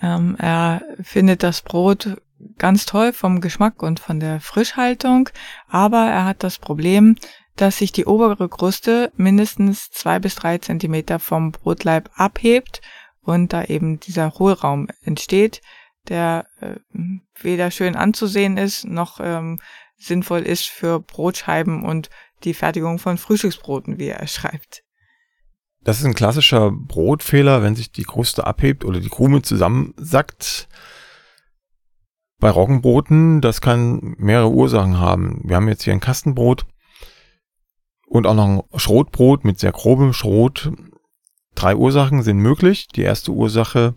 [0.02, 2.22] Ähm, er findet das Brot
[2.58, 5.29] ganz toll vom Geschmack und von der Frischhaltung,
[5.67, 7.15] aber er hat das Problem,
[7.56, 12.82] dass sich die obere Kruste mindestens zwei bis drei Zentimeter vom Brotleib abhebt
[13.21, 15.62] und da eben dieser Hohlraum entsteht,
[16.08, 16.75] der äh,
[17.39, 19.60] weder schön anzusehen ist, noch ähm,
[19.97, 22.10] sinnvoll ist für Brotscheiben und
[22.43, 24.84] die Fertigung von Frühstücksbroten, wie er schreibt.
[25.84, 30.67] Das ist ein klassischer Brotfehler, wenn sich die Kruste abhebt oder die Krume zusammensackt.
[32.43, 35.39] Bei Roggenbroten, das kann mehrere Ursachen haben.
[35.45, 36.65] Wir haben jetzt hier ein Kastenbrot
[38.06, 40.69] und auch noch ein Schrotbrot mit sehr grobem Schrot.
[41.56, 42.89] Drei Ursachen sind möglich.
[42.89, 43.95] Die erste Ursache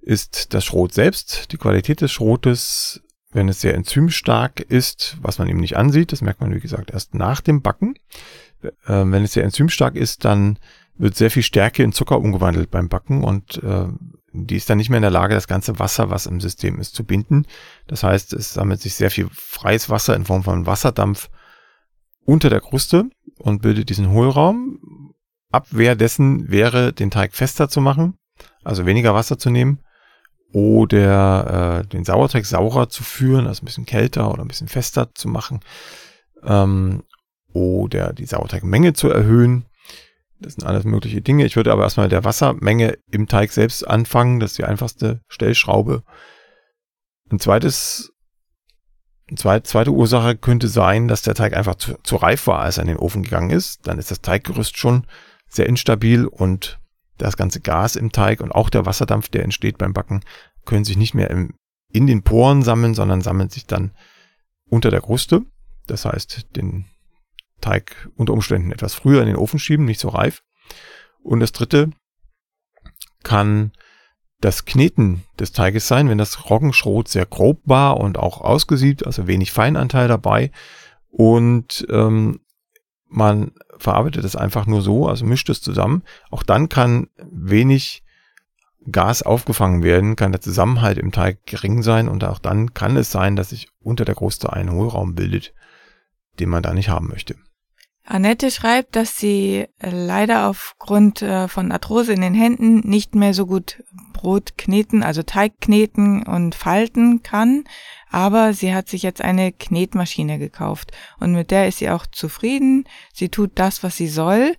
[0.00, 5.48] ist das Schrot selbst, die Qualität des Schrotes wenn es sehr enzymstark ist, was man
[5.48, 7.96] eben nicht ansieht, das merkt man wie gesagt erst nach dem Backen.
[8.62, 10.60] Äh, wenn es sehr enzymstark ist, dann
[10.96, 13.88] wird sehr viel Stärke in Zucker umgewandelt beim Backen und äh,
[14.36, 16.94] die ist dann nicht mehr in der Lage, das ganze Wasser, was im System ist,
[16.94, 17.46] zu binden.
[17.86, 21.30] Das heißt, es sammelt sich sehr viel freies Wasser in Form von Wasserdampf
[22.24, 23.04] unter der Kruste
[23.38, 25.14] und bildet diesen Hohlraum.
[25.52, 28.18] Abwehr dessen wäre, den Teig fester zu machen,
[28.64, 29.78] also weniger Wasser zu nehmen
[30.52, 35.14] oder äh, den Sauerteig saurer zu führen, also ein bisschen kälter oder ein bisschen fester
[35.14, 35.60] zu machen
[36.42, 37.04] ähm,
[37.52, 39.66] oder die Sauerteigmenge zu erhöhen.
[40.40, 41.44] Das sind alles mögliche Dinge.
[41.44, 44.40] Ich würde aber erstmal der Wassermenge im Teig selbst anfangen.
[44.40, 46.02] Das ist die einfachste Stellschraube.
[47.30, 48.12] Ein zweites,
[49.28, 52.82] eine zweite, Ursache könnte sein, dass der Teig einfach zu, zu reif war, als er
[52.82, 53.86] in den Ofen gegangen ist.
[53.86, 55.06] Dann ist das Teiggerüst schon
[55.48, 56.80] sehr instabil und
[57.16, 60.20] das ganze Gas im Teig und auch der Wasserdampf, der entsteht beim Backen,
[60.64, 61.54] können sich nicht mehr im,
[61.92, 63.92] in den Poren sammeln, sondern sammeln sich dann
[64.68, 65.42] unter der Kruste.
[65.86, 66.86] Das heißt, den
[67.60, 70.42] Teig unter Umständen etwas früher in den Ofen schieben, nicht so reif.
[71.22, 71.90] Und das dritte
[73.22, 73.72] kann
[74.40, 79.26] das Kneten des Teiges sein, wenn das Roggenschrot sehr grob war und auch ausgesiebt, also
[79.26, 80.50] wenig Feinanteil dabei
[81.16, 82.40] und ähm,
[83.08, 86.02] man verarbeitet es einfach nur so, also mischt es zusammen.
[86.30, 88.02] Auch dann kann wenig
[88.90, 93.12] Gas aufgefangen werden, kann der Zusammenhalt im Teig gering sein und auch dann kann es
[93.12, 95.54] sein, dass sich unter der Kruste ein Hohlraum bildet,
[96.40, 97.36] den man da nicht haben möchte.
[98.06, 103.32] Annette schreibt, dass sie äh, leider aufgrund äh, von Arthrose in den Händen nicht mehr
[103.32, 107.64] so gut Brot kneten, also Teig kneten und falten kann,
[108.10, 112.84] aber sie hat sich jetzt eine Knetmaschine gekauft und mit der ist sie auch zufrieden.
[113.14, 114.54] Sie tut das, was sie soll,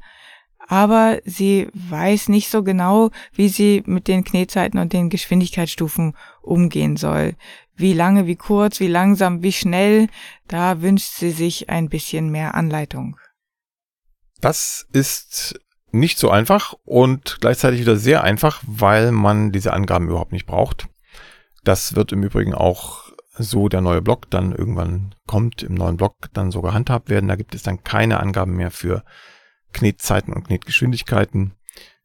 [0.67, 6.97] aber sie weiß nicht so genau, wie sie mit den Knetzeiten und den Geschwindigkeitsstufen umgehen
[6.97, 7.35] soll.
[7.75, 10.07] Wie lange, wie kurz, wie langsam, wie schnell,
[10.47, 13.17] da wünscht sie sich ein bisschen mehr Anleitung.
[14.39, 15.59] Das ist
[15.91, 20.87] nicht so einfach und gleichzeitig wieder sehr einfach, weil man diese Angaben überhaupt nicht braucht.
[21.63, 23.05] Das wird im Übrigen auch
[23.37, 27.27] so der neue Block dann irgendwann kommt, im neuen Block dann so gehandhabt werden.
[27.27, 29.03] Da gibt es dann keine Angaben mehr für
[29.73, 31.53] Knetzeiten und Knetgeschwindigkeiten,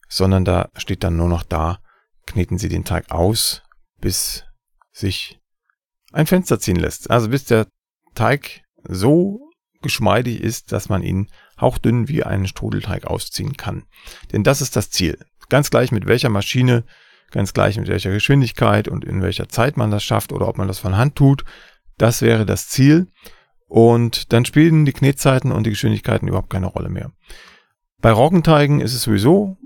[0.09, 1.79] sondern da steht dann nur noch da,
[2.25, 3.63] kneten Sie den Teig aus,
[4.01, 4.43] bis
[4.91, 5.39] sich
[6.11, 7.09] ein Fenster ziehen lässt.
[7.09, 7.67] Also bis der
[8.15, 9.39] Teig so
[9.81, 11.27] geschmeidig ist, dass man ihn
[11.59, 13.83] hauchdünn wie einen Strudelteig ausziehen kann.
[14.31, 15.17] Denn das ist das Ziel.
[15.49, 16.83] Ganz gleich mit welcher Maschine,
[17.31, 20.67] ganz gleich mit welcher Geschwindigkeit und in welcher Zeit man das schafft oder ob man
[20.67, 21.43] das von Hand tut,
[21.97, 23.07] das wäre das Ziel.
[23.67, 27.11] Und dann spielen die Knetzeiten und die Geschwindigkeiten überhaupt keine Rolle mehr.
[28.01, 29.57] Bei Roggenteigen ist es sowieso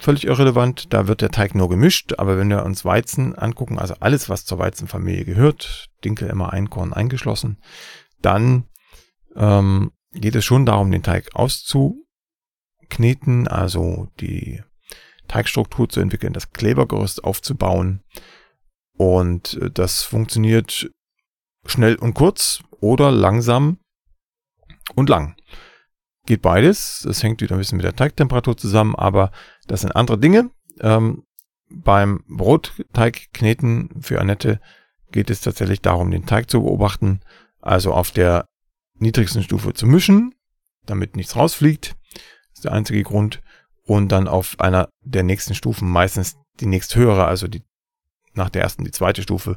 [0.00, 0.92] völlig irrelevant.
[0.92, 2.14] Da wird der Teig nur gemischt.
[2.18, 6.92] Aber wenn wir uns Weizen angucken, also alles, was zur Weizenfamilie gehört, Dinkel, immer Einkorn
[6.92, 7.58] eingeschlossen,
[8.20, 8.64] dann
[9.36, 14.62] ähm, geht es schon darum, den Teig auszukneten, also die
[15.28, 18.02] Teigstruktur zu entwickeln, das Klebergerüst aufzubauen.
[18.96, 20.90] Und äh, das funktioniert
[21.66, 23.78] schnell und kurz oder langsam
[24.94, 25.36] und lang.
[26.26, 27.02] Geht beides.
[27.04, 29.30] Das hängt wieder ein bisschen mit der Teigtemperatur zusammen, aber
[29.70, 30.50] das sind andere Dinge.
[30.80, 31.22] Ähm,
[31.70, 34.60] beim Brotteigkneten für Annette
[35.12, 37.20] geht es tatsächlich darum, den Teig zu beobachten,
[37.60, 38.46] also auf der
[38.98, 40.34] niedrigsten Stufe zu mischen,
[40.86, 41.94] damit nichts rausfliegt.
[42.12, 43.42] Das ist der einzige Grund.
[43.84, 47.62] Und dann auf einer der nächsten Stufen, meistens die nächsthöhere, also die
[48.34, 49.56] nach der ersten die zweite Stufe,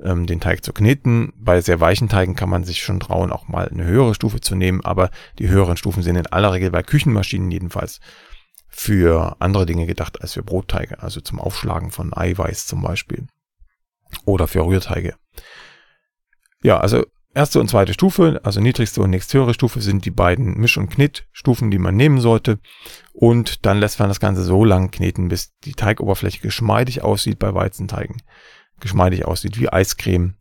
[0.00, 1.32] ähm, den Teig zu kneten.
[1.36, 4.54] Bei sehr weichen Teigen kann man sich schon trauen, auch mal eine höhere Stufe zu
[4.54, 8.00] nehmen, aber die höheren Stufen sind in aller Regel bei Küchenmaschinen jedenfalls
[8.68, 13.26] für andere Dinge gedacht als für Brotteige, also zum Aufschlagen von Eiweiß zum Beispiel
[14.24, 15.14] oder für Rührteige.
[16.62, 17.04] Ja, also
[17.34, 21.70] erste und zweite Stufe, also niedrigste und nächsthöhere Stufe sind die beiden Misch- und Knetstufen,
[21.70, 22.58] die man nehmen sollte.
[23.12, 27.54] Und dann lässt man das Ganze so lang kneten, bis die Teigoberfläche geschmeidig aussieht bei
[27.54, 28.22] Weizenteigen
[28.80, 30.34] geschmeidig aussieht wie Eiscreme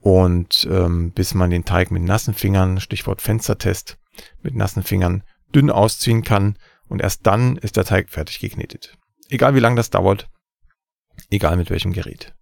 [0.00, 3.98] und ähm, bis man den Teig mit nassen Fingern, Stichwort Fenstertest,
[4.42, 5.22] mit nassen Fingern
[5.54, 6.56] dünn ausziehen kann
[6.88, 8.96] und erst dann ist der Teig fertig geknetet.
[9.28, 10.28] Egal wie lange das dauert,
[11.30, 12.34] egal mit welchem Gerät.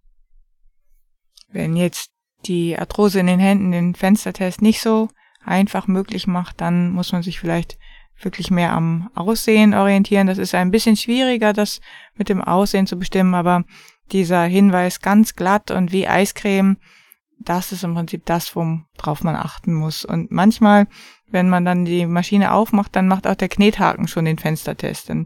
[1.49, 2.09] Wenn jetzt
[2.45, 5.09] die Arthrose in den Händen den Fenstertest nicht so
[5.43, 7.77] einfach möglich macht, dann muss man sich vielleicht
[8.21, 10.27] wirklich mehr am Aussehen orientieren.
[10.27, 11.79] Das ist ein bisschen schwieriger, das
[12.15, 13.63] mit dem Aussehen zu bestimmen, aber
[14.11, 16.77] dieser Hinweis ganz glatt und wie Eiscreme,
[17.39, 20.05] das ist im Prinzip das, worauf man achten muss.
[20.05, 20.87] Und manchmal,
[21.29, 25.09] wenn man dann die Maschine aufmacht, dann macht auch der Knethaken schon den Fenstertest.
[25.09, 25.25] Dann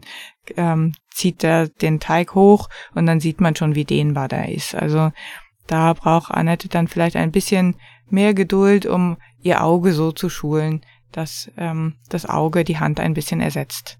[0.56, 4.74] ähm, zieht er den Teig hoch und dann sieht man schon, wie dehnbar der ist.
[4.74, 5.12] Also
[5.66, 7.76] da braucht Annette dann vielleicht ein bisschen
[8.08, 13.14] mehr Geduld, um ihr Auge so zu schulen, dass ähm, das Auge die Hand ein
[13.14, 13.98] bisschen ersetzt.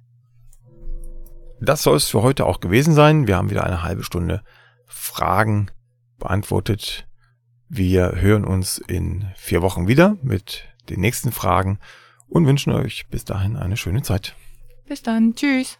[1.60, 3.26] Das soll es für heute auch gewesen sein.
[3.26, 4.42] Wir haben wieder eine halbe Stunde
[4.86, 5.70] Fragen
[6.18, 7.06] beantwortet.
[7.74, 11.78] Wir hören uns in vier Wochen wieder mit den nächsten Fragen
[12.28, 14.36] und wünschen euch bis dahin eine schöne Zeit.
[14.86, 15.34] Bis dann.
[15.34, 15.78] Tschüss.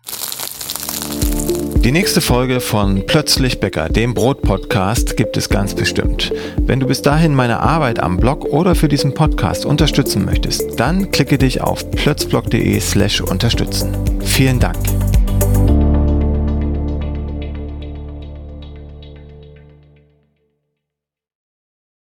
[1.85, 6.33] Die nächste Folge von Plötzlich Bäcker, dem Brot-Podcast, gibt es ganz bestimmt.
[6.57, 11.11] Wenn du bis dahin meine Arbeit am Blog oder für diesen Podcast unterstützen möchtest, dann
[11.11, 13.94] klicke dich auf plötzblog.de slash unterstützen.
[14.22, 14.78] Vielen Dank.